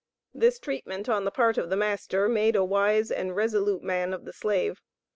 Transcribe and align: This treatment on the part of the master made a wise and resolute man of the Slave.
This 0.33 0.57
treatment 0.57 1.07
on 1.07 1.25
the 1.25 1.29
part 1.29 1.59
of 1.59 1.69
the 1.69 1.75
master 1.77 2.27
made 2.27 2.55
a 2.55 2.63
wise 2.65 3.11
and 3.11 3.35
resolute 3.35 3.83
man 3.83 4.15
of 4.15 4.25
the 4.25 4.33
Slave. 4.33 4.81